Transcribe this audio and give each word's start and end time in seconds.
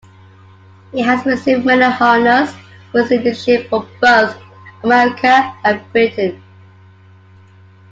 He 0.91 1.01
has 1.03 1.23
received 1.27 1.63
many 1.63 1.83
honours 1.83 2.55
for 2.91 3.01
his 3.03 3.11
leadership 3.11 3.69
from 3.69 3.87
both 4.01 4.35
America 4.83 5.55
and 5.63 5.79
Britain. 5.93 6.41